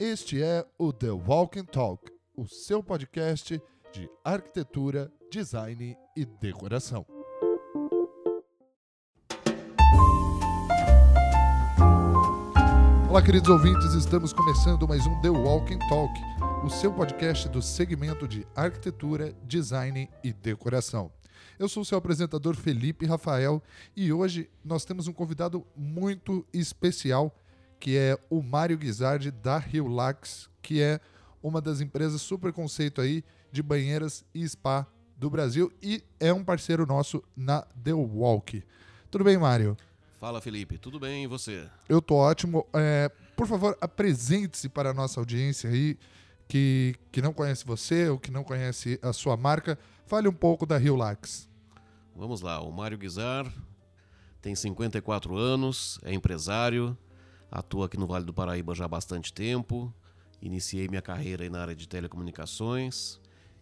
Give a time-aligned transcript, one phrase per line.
[0.00, 3.60] Este é o The Walking Talk, o seu podcast
[3.92, 7.06] de arquitetura, design e decoração.
[13.08, 16.12] Olá, queridos ouvintes, estamos começando mais um The Walking Talk,
[16.64, 21.12] o seu podcast do segmento de arquitetura, design e decoração.
[21.58, 23.62] Eu sou o seu apresentador Felipe Rafael
[23.96, 27.32] e hoje nós temos um convidado muito especial,
[27.84, 30.98] que é o Mário Guizardi da Lax, que é
[31.42, 34.86] uma das empresas super conceito aí de banheiras e spa
[35.18, 38.64] do Brasil e é um parceiro nosso na The Walk.
[39.10, 39.76] Tudo bem, Mário?
[40.18, 40.78] Fala, Felipe.
[40.78, 41.68] Tudo bem e você?
[41.86, 42.66] Eu tô ótimo.
[42.72, 45.98] É, por favor, apresente-se para a nossa audiência aí
[46.48, 49.78] que, que não conhece você ou que não conhece a sua marca.
[50.06, 51.50] Fale um pouco da Lax.
[52.16, 52.62] Vamos lá.
[52.62, 53.44] O Mário Guizar
[54.40, 56.96] tem 54 anos, é empresário,
[57.50, 59.92] atua aqui no Vale do Paraíba já há bastante tempo.
[60.40, 63.20] Iniciei minha carreira na área de telecomunicações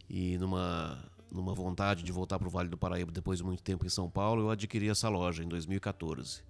[0.09, 1.03] e numa
[1.33, 4.09] numa vontade de voltar para o Vale do Paraíba depois de muito tempo em São
[4.11, 6.43] Paulo, eu adquiri essa loja em 2014.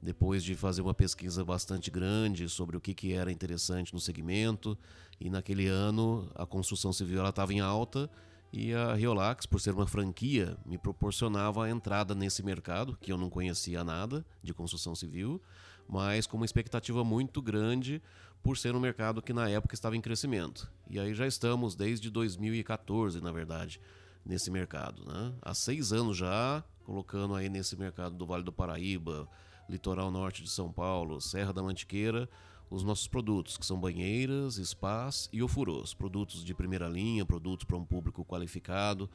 [0.00, 4.76] Depois de fazer uma pesquisa bastante grande sobre o que, que era interessante no segmento,
[5.20, 8.10] e naquele ano a construção civil estava em alta
[8.52, 13.16] e a Riolax, por ser uma franquia, me proporcionava a entrada nesse mercado, que eu
[13.16, 15.40] não conhecia nada de construção civil,
[15.88, 18.02] mas com uma expectativa muito grande
[18.42, 20.70] por ser um mercado que na época estava em crescimento.
[20.90, 23.80] E aí já estamos desde 2014, na verdade,
[24.24, 25.04] nesse mercado.
[25.04, 25.32] Né?
[25.40, 29.28] Há seis anos já, colocando aí nesse mercado do Vale do Paraíba,
[29.68, 32.28] litoral norte de São Paulo, Serra da Mantiqueira,
[32.68, 35.94] os nossos produtos, que são banheiras, spas e ofurôs.
[35.94, 39.08] Produtos de primeira linha, produtos para um público qualificado,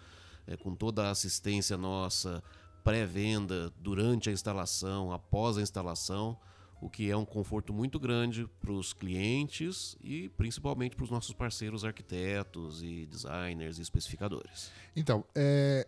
[0.46, 2.44] é, com toda a assistência nossa,
[2.84, 6.38] pré-venda, durante a instalação, após a instalação
[6.82, 11.34] o que é um conforto muito grande para os clientes e principalmente para os nossos
[11.34, 14.72] parceiros arquitetos e designers e especificadores.
[14.96, 15.88] Então, é,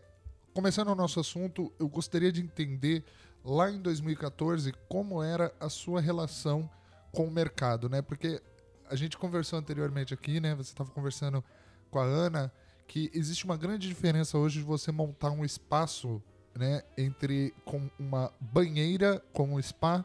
[0.53, 3.03] começando o nosso assunto, eu gostaria de entender
[3.43, 6.69] lá em 2014 como era a sua relação
[7.11, 8.02] com o mercado, né?
[8.02, 8.41] Porque
[8.89, 10.55] a gente conversou anteriormente aqui, né?
[10.55, 11.43] Você estava conversando
[11.91, 12.52] com a Ana
[12.87, 16.21] que existe uma grande diferença hoje de você montar um espaço,
[16.55, 20.03] né, entre com uma banheira, com um spa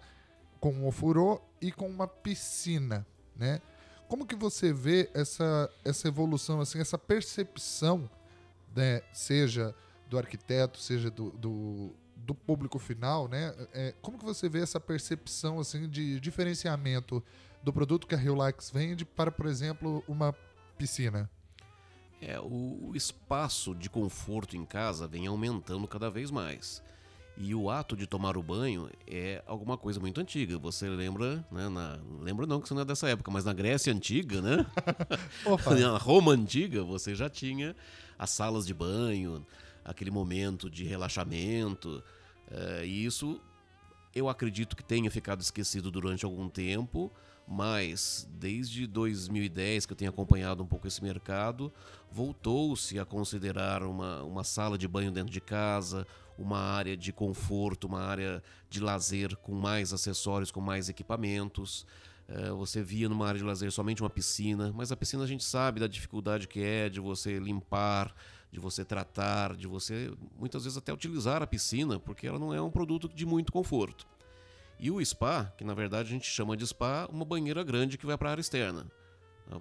[0.64, 3.60] com um ofurô e com uma piscina, né?
[4.08, 8.08] Como que você vê essa, essa evolução, assim, essa percepção,
[8.74, 9.74] né, seja
[10.08, 13.54] do arquiteto, seja do, do, do público final, né?
[13.74, 17.22] É, como que você vê essa percepção assim de diferenciamento
[17.62, 20.34] do produto que a Relax vende para, por exemplo, uma
[20.78, 21.28] piscina?
[22.22, 26.82] É, o, o espaço de conforto em casa vem aumentando cada vez mais.
[27.36, 30.56] E o ato de tomar o banho é alguma coisa muito antiga.
[30.58, 31.68] Você lembra, né?
[31.68, 34.64] Na, lembra não que você não é dessa época, mas na Grécia antiga, né?
[35.80, 37.74] na Roma antiga, você já tinha
[38.16, 39.44] as salas de banho,
[39.84, 42.02] aquele momento de relaxamento.
[42.50, 43.40] É, e isso
[44.14, 47.12] eu acredito que tenha ficado esquecido durante algum tempo,
[47.48, 51.72] mas desde 2010 que eu tenho acompanhado um pouco esse mercado,
[52.10, 56.06] voltou-se a considerar uma, uma sala de banho dentro de casa,
[56.38, 61.86] uma área de conforto, uma área de lazer com mais acessórios, com mais equipamentos.
[62.26, 65.44] É, você via numa área de lazer somente uma piscina, mas a piscina a gente
[65.44, 68.14] sabe da dificuldade que é de você limpar,
[68.50, 72.60] de você tratar, de você muitas vezes até utilizar a piscina, porque ela não é
[72.60, 74.06] um produto de muito conforto.
[74.78, 78.06] E o spa, que na verdade a gente chama de spa, uma banheira grande que
[78.06, 78.86] vai para a área externa.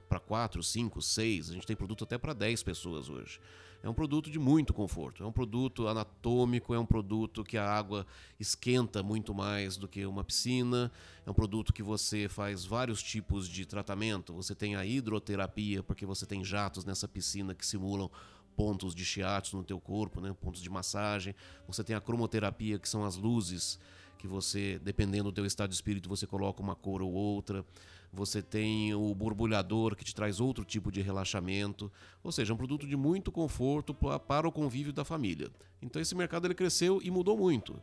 [0.08, 3.40] Para 4, 5, 6, a gente tem produto até para 10 pessoas hoje.
[3.84, 5.24] É um produto de muito conforto.
[5.24, 8.08] É um produto anatômico, é um produto que a água
[8.40, 10.90] esquenta muito mais do que uma piscina.
[11.26, 14.34] É um produto que você faz vários tipos de tratamento.
[14.34, 18.10] Você tem a hidroterapia, porque você tem jatos nessa piscina que simulam
[18.56, 20.34] pontos de shiatsu no teu corpo, né?
[20.40, 21.36] pontos de massagem.
[21.68, 23.78] Você tem a cromoterapia, que são as luzes
[24.18, 27.66] que você, dependendo do teu estado de espírito, você coloca uma cor ou outra.
[28.16, 31.92] Você tem o borbulhador que te traz outro tipo de relaxamento,
[32.24, 35.50] ou seja, um produto de muito conforto para o convívio da família.
[35.82, 37.76] Então esse mercado ele cresceu e mudou muito.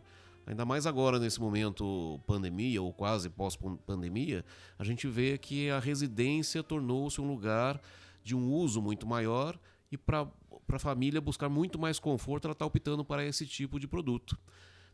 [0.47, 4.44] Ainda mais agora nesse momento pandemia ou quase pós-pandemia,
[4.79, 7.81] a gente vê que a residência tornou-se um lugar
[8.23, 9.59] de um uso muito maior
[9.91, 10.29] e para
[10.69, 14.38] a família buscar muito mais conforto, ela está optando para esse tipo de produto.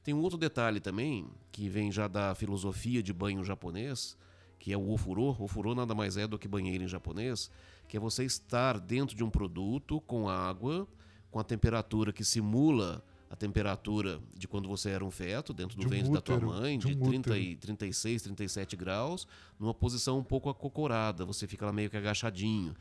[0.02, 4.16] Tem um outro detalhe também, que vem já da filosofia de banho japonês,
[4.58, 5.36] que é o ofurô.
[5.38, 7.50] Ofurô nada mais é do que banheiro em japonês,
[7.88, 10.86] que é você estar dentro de um produto com água,
[11.30, 15.80] com a temperatura que simula a temperatura de quando você era um feto, dentro do
[15.80, 17.36] De um ventre da tua útero, mãe, de de, um 30 útero.
[17.44, 19.26] e 36, 37 graus,
[19.58, 22.74] numa posição um pouco acocorada, você fica lá meio que agachadinho.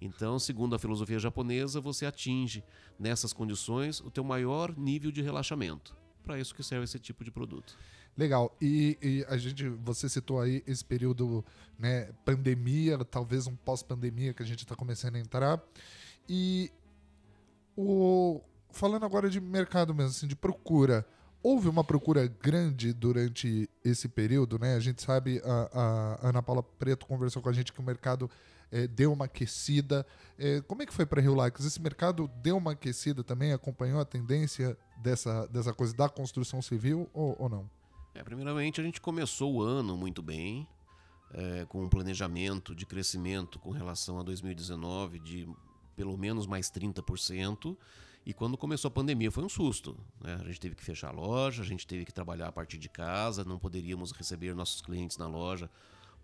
[0.00, 2.64] Então, segundo a filosofia japonesa, você atinge
[2.98, 5.96] nessas condições o teu maior nível de relaxamento.
[6.24, 7.76] Para isso que serve esse tipo de produto.
[8.16, 8.54] Legal.
[8.60, 11.44] E, e a gente, você citou aí esse período,
[11.78, 15.62] né, pandemia, talvez um pós-pandemia que a gente está começando a entrar.
[16.28, 16.70] E
[17.76, 21.06] o falando agora de mercado mesmo, assim, de procura.
[21.42, 24.76] Houve uma procura grande durante esse período, né?
[24.76, 28.30] A gente sabe, a, a Ana Paula Preto conversou com a gente que o mercado
[28.70, 30.06] eh, deu uma aquecida.
[30.38, 31.64] Eh, como é que foi para Rio Lax?
[31.64, 33.52] Esse mercado deu uma aquecida também?
[33.52, 37.68] Acompanhou a tendência dessa, dessa coisa da construção civil ou, ou não?
[38.14, 40.66] É, primeiramente, a gente começou o ano muito bem,
[41.32, 45.48] é, com um planejamento de crescimento com relação a 2019 de
[45.96, 47.76] pelo menos mais 30%.
[48.24, 49.96] E quando começou a pandemia foi um susto.
[50.20, 50.38] Né?
[50.40, 52.88] A gente teve que fechar a loja, a gente teve que trabalhar a partir de
[52.88, 55.68] casa, não poderíamos receber nossos clientes na loja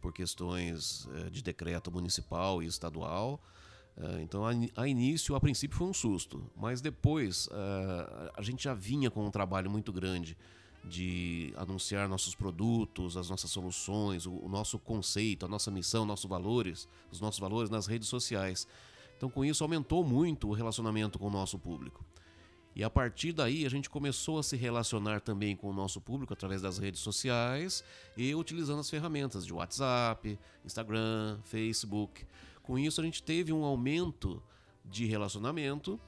[0.00, 3.42] por questões eh, de decreto municipal e estadual.
[3.96, 8.42] Eh, Então, a, in- a início, a princípio, foi um susto, mas depois eh, a
[8.42, 10.36] gente já vinha com um trabalho muito grande
[10.88, 16.88] de anunciar nossos produtos, as nossas soluções, o, nosso conceito, a nossa missão, nossos valores,
[17.12, 18.66] os nossos valores nas redes sociais.
[19.16, 22.04] Então, com isso, aumentou muito o relacionamento com o nosso público.
[22.74, 26.32] E a partir daí a gente começou a se relacionar também com o nosso público
[26.32, 27.82] através das redes sociais
[28.16, 32.24] e utilizando as ferramentas de WhatsApp, Instagram, Facebook.
[32.62, 34.40] Com isso a gente teve um aumento
[34.84, 36.00] de relacionamento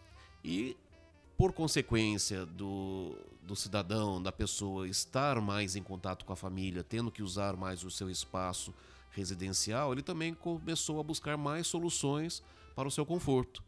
[0.45, 0.77] e
[1.37, 3.17] por consequência do,
[3.51, 7.83] do cidadão, da pessoa estar mais em contato com a família, tendo que usar mais
[7.83, 8.73] o seu espaço
[9.11, 12.45] residencial, ele também começou a buscar mais soluções
[12.77, 13.63] para o seu conforto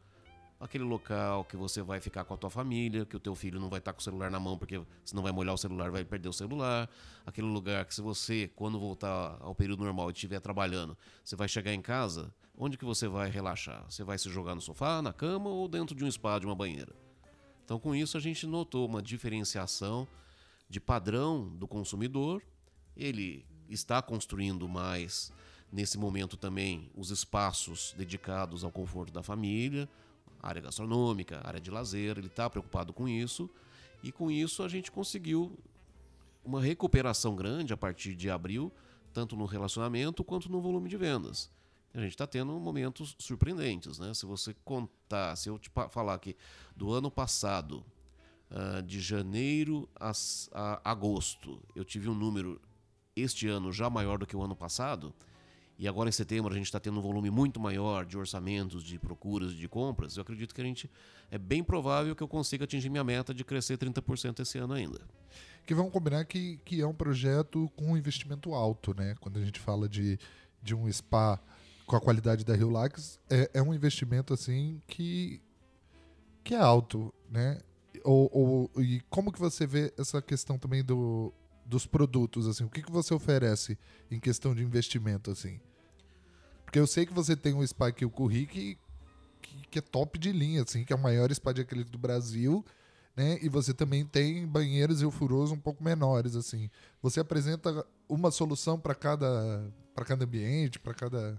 [0.60, 3.68] aquele local que você vai ficar com a tua família, que o teu filho não
[3.68, 6.28] vai estar com o celular na mão porque senão vai molhar o celular, vai perder
[6.28, 6.88] o celular,
[7.26, 11.48] aquele lugar que se você, quando voltar ao período normal e estiver trabalhando, você vai
[11.48, 13.84] chegar em casa, onde que você vai relaxar?
[13.90, 16.54] Você vai se jogar no sofá, na cama ou dentro de um spa, de uma
[16.54, 16.94] banheira?
[17.64, 20.06] Então com isso a gente notou uma diferenciação
[20.68, 22.42] de padrão do consumidor,
[22.96, 25.32] ele está construindo mais
[25.70, 29.88] nesse momento também os espaços dedicados ao conforto da família,
[30.42, 33.48] área gastronômica, área de lazer, ele está preocupado com isso.
[34.02, 35.56] E com isso a gente conseguiu
[36.44, 38.72] uma recuperação grande a partir de abril,
[39.12, 41.48] tanto no relacionamento quanto no volume de vendas.
[41.94, 44.14] A gente está tendo momentos surpreendentes, né?
[44.14, 46.36] Se você contar, se eu te falar que
[46.74, 47.84] do ano passado,
[48.54, 50.12] ah, de janeiro a,
[50.52, 52.60] a agosto, eu tive um número
[53.16, 55.14] este ano já maior do que o ano passado,
[55.78, 58.98] e agora em setembro a gente está tendo um volume muito maior de orçamentos, de
[58.98, 60.90] procuras, de compras, eu acredito que a gente
[61.30, 65.00] é bem provável que eu consiga atingir minha meta de crescer 30% esse ano ainda.
[65.64, 69.14] Que vamos combinar que, que é um projeto com investimento alto, né?
[69.18, 70.18] Quando a gente fala de,
[70.62, 71.40] de um spa
[71.86, 75.42] com a qualidade da Rio Lax, é, é um investimento assim que,
[76.44, 77.60] que é alto, né?
[78.04, 81.32] Ou, ou- e como que você vê essa questão também do,
[81.66, 82.64] dos produtos, assim?
[82.64, 83.78] O que, que você oferece
[84.10, 85.60] em questão de investimento, assim?
[86.64, 88.78] Porque eu sei que você tem um spa aqui, o Curri, que,
[89.70, 92.64] que, é top de linha, assim, que é o maior spa de acrílico do Brasil,
[93.14, 93.38] né?
[93.42, 96.70] E você também tem banheiros e furosos um pouco menores, assim.
[97.02, 101.38] Você apresenta uma solução para cada para cada ambiente, para cada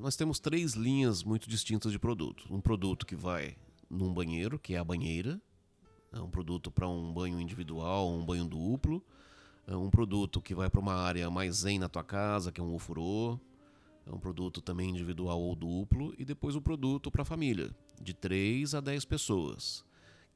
[0.00, 2.46] Nós temos três linhas muito distintas de produto.
[2.50, 3.56] Um produto que vai
[3.88, 5.40] num banheiro, que é a banheira.
[6.12, 9.02] É um produto para um banho individual, um banho duplo.
[9.66, 12.64] É um produto que vai para uma área mais zen na tua casa, que é
[12.64, 13.38] um ofurô.
[14.06, 16.14] É um produto também individual ou duplo.
[16.18, 17.70] E depois o produto para a família,
[18.00, 19.84] de 3 a 10 pessoas.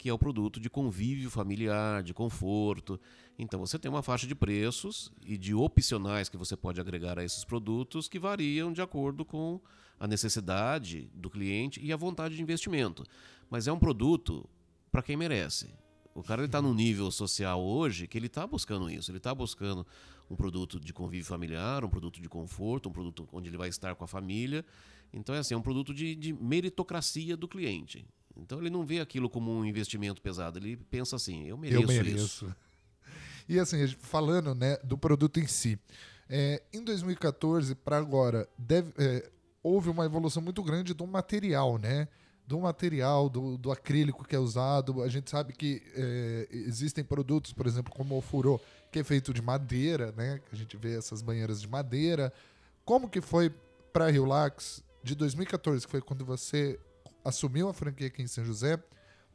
[0.04, 3.00] Que é o produto de convívio familiar, de conforto.
[3.38, 7.24] Então você tem uma faixa de preços e de opcionais que você pode agregar a
[7.24, 9.58] esses produtos que variam de acordo com
[9.98, 13.02] a necessidade do cliente e a vontade de investimento.
[13.48, 14.46] Mas é um produto
[14.92, 15.72] para quem merece.
[16.14, 19.10] O cara está num nível social hoje que ele está buscando isso.
[19.10, 19.86] Ele está buscando
[20.28, 23.94] um produto de convívio familiar, um produto de conforto, um produto onde ele vai estar
[23.94, 24.66] com a família.
[25.14, 28.06] Então é assim, é um produto de, de meritocracia do cliente.
[28.36, 30.58] Então ele não vê aquilo como um investimento pesado.
[30.58, 32.16] Ele pensa assim, eu mereço, eu mereço.
[32.46, 32.56] isso.
[33.46, 35.78] E assim, falando né, do produto em si,
[36.30, 39.30] é, em 2014 para agora, deve- é,
[39.62, 42.08] houve uma evolução muito grande do material, né?
[42.46, 45.02] Do material, do, do acrílico que é usado.
[45.02, 48.58] A gente sabe que é, existem produtos, por exemplo, como o furô,
[48.90, 50.40] que é feito de madeira, né?
[50.50, 52.32] A gente vê essas banheiras de madeira.
[52.82, 53.52] Como que foi
[53.92, 56.80] para a Relax de 2014, que foi quando você
[57.24, 58.82] assumiu a franquia aqui em São José,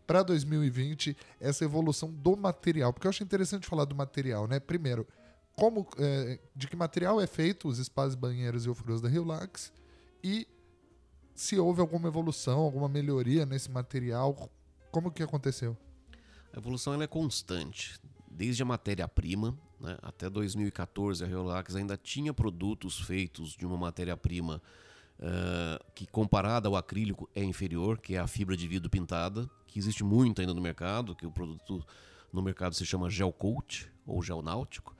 [0.06, 2.94] para 2020 essa evolução do material?
[2.94, 4.60] Porque eu acho interessante falar do material, né?
[4.60, 5.08] Primeiro,
[5.56, 9.74] como, é, de que material é feito os espaços banheiros e ofurôs da Relax
[10.24, 10.48] e
[11.36, 14.50] se houve alguma evolução, alguma melhoria nesse material,
[14.92, 15.78] como que aconteceu?
[16.54, 18.00] A evolução ela é constante.
[18.30, 24.62] Desde a matéria-prima, né, até 2014, a Relax ainda tinha produtos feitos de uma matéria-prima
[25.20, 29.80] uh, que, comparada ao acrílico, é inferior, que é a fibra de vidro pintada, que
[29.80, 31.86] existe muito ainda no mercado, que o produto
[32.32, 34.96] no mercado se chama gel coat ou gel náutico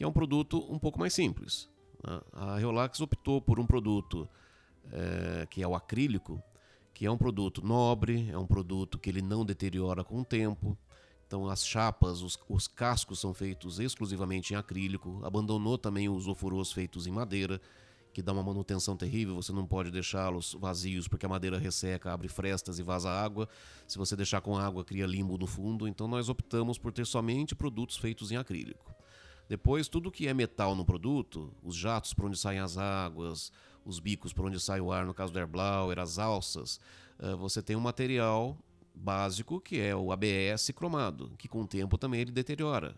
[0.00, 1.68] que é um produto um pouco mais simples.
[2.02, 2.18] Né?
[2.32, 4.26] A Reolax optou por um produto
[4.90, 6.42] é, que é o acrílico,
[6.94, 10.74] que é um produto nobre, é um produto que ele não deteriora com o tempo.
[11.26, 15.20] Então as chapas, os, os cascos são feitos exclusivamente em acrílico.
[15.22, 17.60] Abandonou também os ofurôs feitos em madeira,
[18.12, 19.36] que dá uma manutenção terrível.
[19.36, 23.48] Você não pode deixá-los vazios porque a madeira resseca, abre frestas e vaza água.
[23.86, 25.86] Se você deixar com água, cria limbo no fundo.
[25.86, 28.94] Então nós optamos por ter somente produtos feitos em acrílico.
[29.48, 33.50] Depois, tudo que é metal no produto, os jatos por onde saem as águas,
[33.84, 36.78] os bicos por onde sai o ar, no caso do Airblower, as alças,
[37.18, 38.56] uh, você tem um material
[38.94, 42.94] básico que é o ABS cromado, que com o tempo também ele deteriora.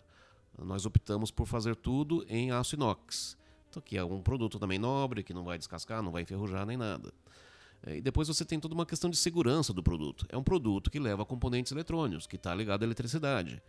[0.59, 3.35] Nós optamos por fazer tudo em aço inox,
[3.81, 7.13] que é um produto também nobre, que não vai descascar, não vai enferrujar nem nada.
[7.85, 10.25] Eh, e depois você tem toda uma questão de segurança do produto.
[10.29, 13.61] É um produto que leva componentes eletrônicos, que está ligado à eletricidade.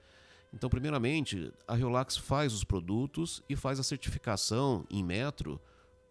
[0.52, 5.60] Então, primeiramente, a Riolax faz os produtos e faz a certificação em metro,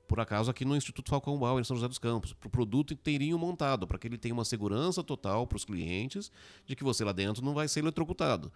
[0.05, 2.93] por acaso aqui no Instituto Falcão Bauer, em São José dos Campos, para o produto
[2.93, 6.29] inteirinho montado, para que ele tenha uma segurança total para os clientes
[6.65, 8.51] de que você lá dentro não vai ser eletrocutado.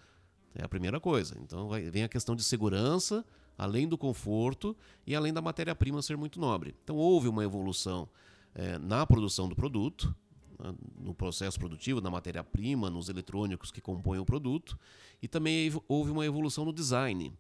[0.53, 1.37] É a primeira coisa.
[1.41, 3.23] Então, vai, vem a questão de segurança,
[3.57, 6.75] além do conforto e além da matéria-prima ser muito nobre.
[6.83, 8.07] Então, houve uma evolução
[8.53, 10.15] é, na produção do produto,
[10.59, 14.77] né, no processo produtivo, na matéria-prima, nos eletrônicos que compõem o produto,
[15.21, 17.33] e também houve uma evolução no design.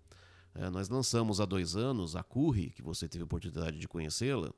[0.55, 4.51] É, nós lançamos há dois anos a Curry, que você teve a oportunidade de conhecê-la,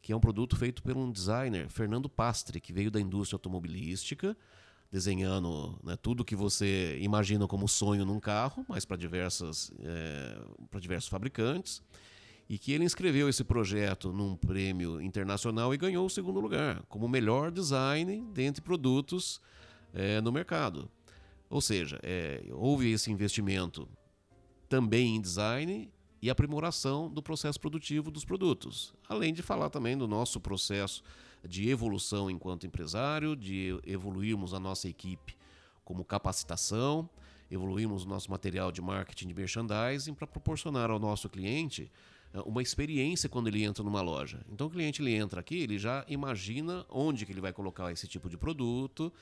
[0.00, 4.36] que é um produto feito por um designer, Fernando Pastre, que veio da indústria automobilística,
[4.90, 10.38] desenhando né, tudo que você imagina como sonho num carro, mas para diversas é,
[10.70, 11.82] para diversos fabricantes
[12.48, 17.06] e que ele inscreveu esse projeto num prêmio internacional e ganhou o segundo lugar, como
[17.06, 19.40] melhor design dentre produtos
[19.92, 20.90] é, no mercado.
[21.50, 23.86] Ou seja, é, houve esse investimento
[24.68, 30.08] também em design e aprimoração do processo produtivo dos produtos, além de falar também do
[30.08, 31.02] nosso processo
[31.46, 35.36] de evolução enquanto empresário, de evoluirmos a nossa equipe
[35.84, 37.08] como capacitação,
[37.50, 41.90] evoluirmos o nosso material de marketing de merchandising para proporcionar ao nosso cliente
[42.34, 44.44] é, uma experiência quando ele entra numa loja.
[44.52, 48.06] Então o cliente ele entra aqui, ele já imagina onde que ele vai colocar esse
[48.06, 49.12] tipo de produto,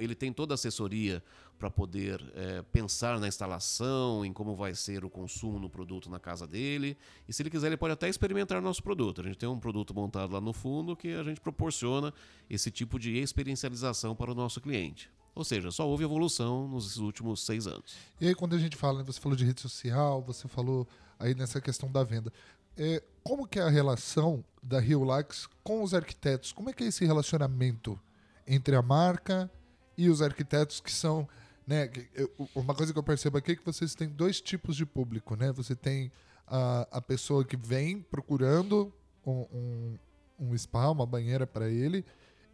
[0.00, 1.22] ele tem toda a assessoria
[1.58, 6.18] para poder é, pensar na instalação, em como vai ser o consumo no produto na
[6.18, 6.96] casa dele.
[7.28, 9.20] E se ele quiser, ele pode até experimentar nosso produto.
[9.20, 12.12] A gente tem um produto montado lá no fundo que a gente proporciona
[12.50, 15.08] esse tipo de experiencialização para o nosso cliente.
[15.34, 17.94] Ou seja, só houve evolução nos últimos seis anos.
[18.20, 20.86] E aí, quando a gente fala, né, você falou de rede social, você falou
[21.18, 22.32] aí nessa questão da venda.
[22.76, 26.52] É, como que é a relação da Rio Lax com os arquitetos?
[26.52, 27.98] Como é que é esse relacionamento
[28.46, 29.50] entre a marca
[29.96, 31.28] e os arquitetos que são,
[31.66, 31.90] né?
[32.54, 35.52] Uma coisa que eu percebo aqui é que vocês têm dois tipos de público, né?
[35.52, 36.10] Você tem
[36.46, 38.92] a, a pessoa que vem procurando
[39.26, 39.98] um, um,
[40.38, 42.04] um spa, uma banheira para ele,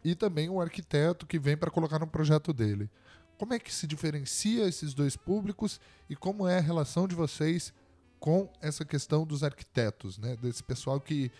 [0.03, 2.89] e também um arquiteto que vem para colocar no projeto dele.
[3.37, 5.79] Como é que se diferencia esses dois públicos
[6.09, 7.73] e como é a relação de vocês
[8.19, 10.35] com essa questão dos arquitetos, né?
[10.35, 11.31] Desse pessoal que,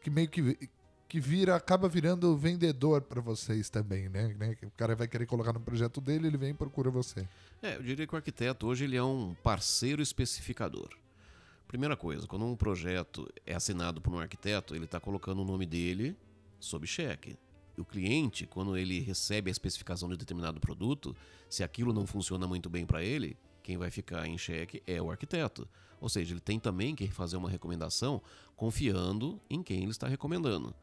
[0.00, 0.70] que meio que,
[1.08, 4.34] que vira, acaba virando vendedor para vocês também, né?
[4.38, 4.54] né?
[4.62, 7.26] O cara vai querer colocar no projeto dele, ele vem e procura você.
[7.62, 10.90] É, eu diria que o arquiteto hoje ele é um parceiro especificador.
[11.66, 15.64] Primeira coisa, quando um projeto é assinado por um arquiteto, ele está colocando o nome
[15.64, 16.14] dele
[16.60, 17.38] sob cheque.
[17.78, 21.16] O cliente, quando ele recebe a especificação de determinado produto,
[21.48, 25.10] se aquilo não funciona muito bem para ele, quem vai ficar em xeque é o
[25.10, 25.66] arquiteto.
[26.00, 28.20] Ou seja, ele tem também que fazer uma recomendação
[28.56, 30.74] confiando em quem ele está recomendando.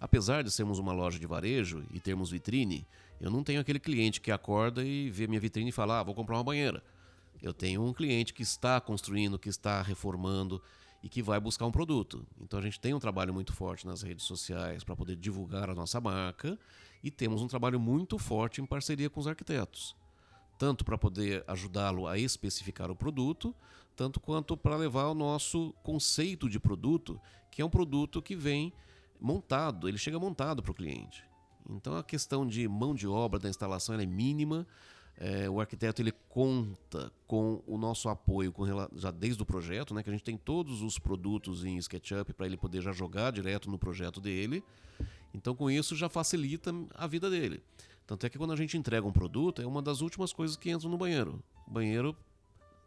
[0.00, 2.86] Apesar de sermos uma loja de varejo e termos vitrine,
[3.20, 6.14] eu não tenho aquele cliente que acorda e vê minha vitrine e fala: ah, vou
[6.14, 6.82] comprar uma banheira.
[7.42, 10.60] Eu tenho um cliente que está construindo, que está reformando
[11.02, 12.26] e que vai buscar um produto.
[12.40, 15.74] Então a gente tem um trabalho muito forte nas redes sociais para poder divulgar a
[15.74, 16.58] nossa marca
[17.02, 19.94] e temos um trabalho muito forte em parceria com os arquitetos
[20.60, 23.54] tanto para poder ajudá-lo a especificar o produto,
[23.96, 27.18] tanto quanto para levar o nosso conceito de produto,
[27.50, 28.70] que é um produto que vem
[29.20, 31.24] montado, ele chega montado para o cliente.
[31.68, 34.66] Então a questão de mão de obra da instalação é mínima,
[35.22, 40.02] É, o arquiteto ele conta com o nosso apoio com, já desde o projeto, né,
[40.02, 43.68] que a gente tem todos os produtos em SketchUp para ele poder já jogar direto
[43.68, 44.64] no projeto dele.
[45.34, 47.62] Então, com isso, já facilita a vida dele.
[48.06, 50.70] Tanto é que quando a gente entrega um produto, é uma das últimas coisas que
[50.70, 51.42] entram no banheiro.
[51.66, 52.16] O banheiro,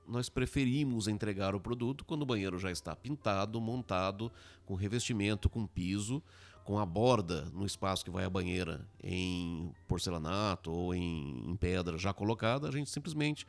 [0.07, 4.31] nós preferimos entregar o produto quando o banheiro já está pintado, montado,
[4.65, 6.22] com revestimento, com piso
[6.63, 11.98] com a borda no espaço que vai a banheira em porcelanato ou em, em pedra
[11.98, 13.45] já colocada, a gente simplesmente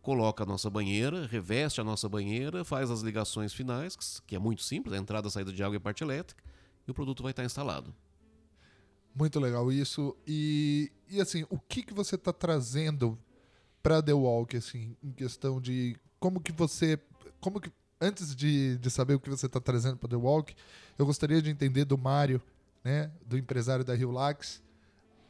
[0.00, 4.62] coloca a nossa banheira, reveste a nossa banheira, faz as ligações finais, que é muito
[4.62, 6.42] simples, a entrada, a saída de água e parte elétrica,
[6.86, 7.94] e o produto vai estar instalado.
[9.14, 10.16] Muito legal isso.
[10.26, 13.16] E, e assim, o que, que você está trazendo
[13.82, 16.98] para The Walk, assim, em questão de como que você.
[17.40, 20.54] Como que antes de, de saber o que você está trazendo para The Walk,
[20.98, 22.40] eu gostaria de entender do Mário,
[22.84, 24.62] né, do empresário da Rio Lax,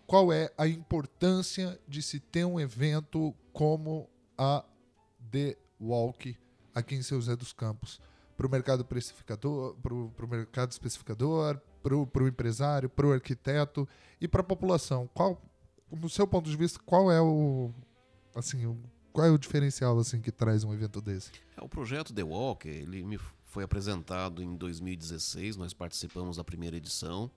[0.07, 4.65] qual é a importância de se ter um evento como a
[5.31, 6.37] The Walk
[6.75, 8.01] aqui em São José dos Campos
[8.37, 13.89] para o mercado precificador, para o mercado especificador, para o empresário, para o arquiteto
[14.21, 15.09] e para a população.
[15.15, 15.41] Qual,
[15.91, 17.71] no seu ponto de vista, qual é o
[18.35, 18.77] assim
[19.13, 21.31] qual é o diferencial assim que traz um evento desse?
[21.57, 26.77] É, o projeto The Walk, ele me foi apresentado em 2016, nós participamos da primeira
[26.77, 27.31] edição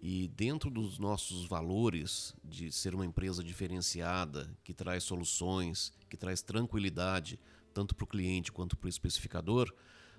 [0.00, 6.40] e dentro dos nossos valores de ser uma empresa diferenciada, que traz soluções, que traz
[6.40, 7.38] tranquilidade
[7.74, 9.72] tanto para o cliente quanto para o especificador,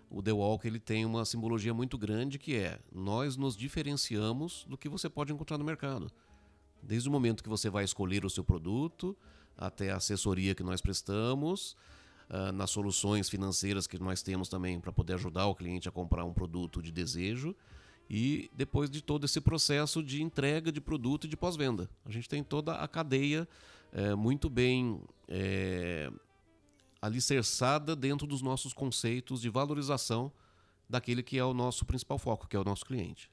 [0.10, 4.78] o The Walk ele tem uma simbologia muito grande que é nós nos diferenciamos do
[4.78, 6.12] que você pode encontrar no mercado.
[6.82, 9.18] Desde o momento que você vai escolher o seu produto,
[9.58, 11.76] até a assessoria que nós prestamos,
[12.30, 16.26] uh, nas soluções financeiras que nós temos também para poder ajudar o cliente a comprar
[16.26, 17.56] um produto de desejo
[18.10, 21.90] e depois de todo esse processo de entrega de produto e de pós-venda.
[22.06, 23.48] A gente tem toda a cadeia
[23.92, 26.12] é, muito bem é,
[27.02, 30.32] alicerçada dentro dos nossos conceitos de valorização
[30.90, 33.32] daquele que é o nosso principal foco, que é o nosso cliente.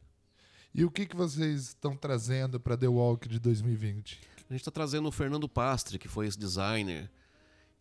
[0.73, 4.21] E o que, que vocês estão trazendo para The Walk de 2020?
[4.51, 7.09] A gente está trazendo o Fernando Pastre, que foi esse designer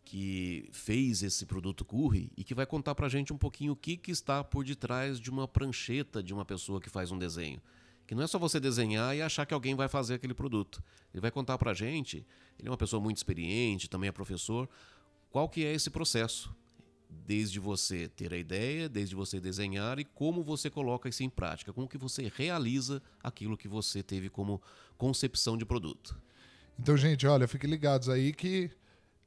[0.04, 3.76] que fez esse produto Curry e que vai contar para a gente um pouquinho o
[3.76, 7.60] que, que está por detrás de uma prancheta de uma pessoa que faz um desenho.
[8.06, 10.80] Que não é só você desenhar e achar que alguém vai fazer aquele produto.
[11.12, 12.24] Ele vai contar para a gente,
[12.56, 14.68] ele é uma pessoa muito experiente, também é professor,
[15.28, 16.54] qual que é esse processo.
[17.26, 21.72] Desde você ter a ideia, desde você desenhar e como você coloca isso em prática,
[21.72, 24.62] como que você realiza aquilo que você teve como
[24.96, 26.29] concepção de produto.
[26.80, 28.70] Então, gente, olha, fiquem ligados aí que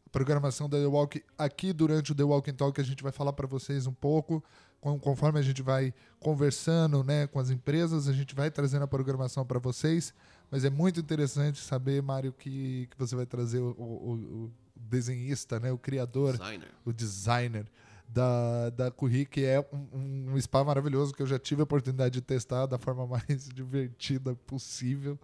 [0.08, 3.32] a programação da The Walk aqui durante o The Walking Talk a gente vai falar
[3.32, 4.44] para vocês um pouco,
[4.82, 9.46] conforme a gente vai conversando, né, com as empresas, a gente vai trazendo a programação
[9.46, 10.16] para vocês.
[10.50, 14.13] Mas é muito interessante saber, Mário, que, que você vai trazer o, o,
[14.46, 16.68] o desenhista, né, o criador, designer.
[16.84, 17.66] o designer
[18.10, 22.16] da, da Curri, que é um, um spa maravilhoso que eu já tive a oportunidade
[22.16, 25.20] de testar da forma mais divertida possível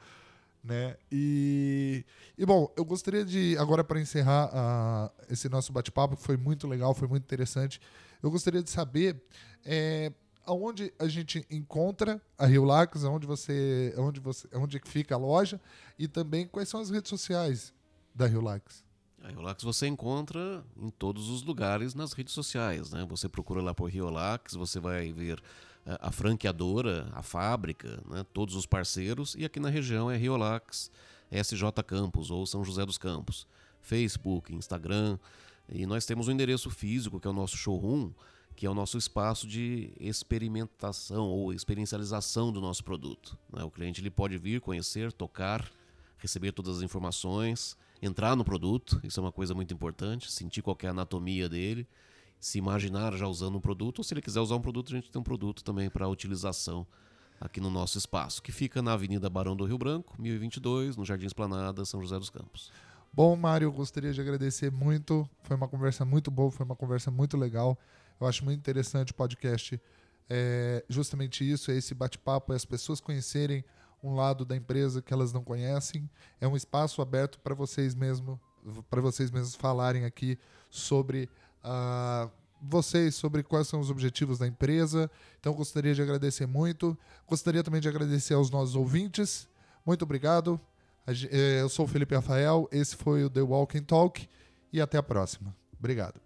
[0.64, 0.98] né?
[1.12, 2.06] E,
[2.38, 6.68] e bom, eu gostaria de agora para encerrar uh, esse nosso bate-papo, que foi muito
[6.68, 7.80] legal, foi muito interessante.
[8.22, 9.22] Eu gostaria de saber
[9.66, 10.12] é,
[10.46, 15.60] aonde a gente encontra a Rio Lax, aonde você, aonde você, aonde fica a loja
[15.98, 17.74] e também quais são as redes sociais
[18.14, 18.84] da Rio Lax.
[19.24, 23.06] A Riolax você encontra em todos os lugares nas redes sociais, né?
[23.10, 25.42] Você procura lá por Riolax, você vai ver
[25.86, 30.92] a franqueadora, a fábrica, né, todos os parceiros, e aqui na região é Riolax,
[31.32, 33.48] SJ Campos ou São José dos Campos,
[33.82, 35.18] Facebook, Instagram,
[35.72, 38.12] e nós temos um endereço físico que é o nosso showroom,
[38.56, 43.38] que é o nosso espaço de experimentação ou experiencialização do nosso produto.
[43.54, 43.64] Né?
[43.64, 45.72] O cliente ele pode vir, conhecer, tocar,
[46.18, 50.78] receber todas as informações, entrar no produto, isso é uma coisa muito importante, sentir qual
[50.84, 51.88] é a anatomia dele,
[52.40, 55.12] se imaginar já usando um produto, ou se ele quiser usar um produto, a gente
[55.12, 56.88] tem um produto também para utilização
[57.40, 61.26] aqui no nosso espaço, que fica na Avenida Barão do Rio Branco, 1022, no Jardim
[61.26, 62.72] Esplanada, São José dos Campos.
[63.12, 65.28] Bom, Mário, gostaria de agradecer muito.
[65.44, 67.78] Foi uma conversa muito boa, foi uma conversa muito legal.
[68.20, 69.82] Eu acho muito interessante o podcast.
[70.30, 73.64] É justamente isso, é esse bate-papo, é as pessoas conhecerem
[74.04, 76.10] um lado da empresa que elas não conhecem.
[76.40, 78.40] É um espaço aberto para vocês mesmo,
[78.90, 80.38] para vocês mesmos falarem aqui
[80.70, 81.28] sobre
[81.64, 82.30] uh,
[82.62, 85.10] vocês sobre quais são os objetivos da empresa.
[85.40, 86.98] Então, gostaria de agradecer muito.
[87.28, 89.48] Gostaria também de agradecer aos nossos ouvintes.
[89.86, 90.60] Muito obrigado.
[91.08, 92.68] Eh, eu sou o Felipe Rafael.
[92.72, 94.28] Esse foi o The Walking Talk.
[94.72, 95.56] E até a próxima.
[95.78, 96.20] Obrigado.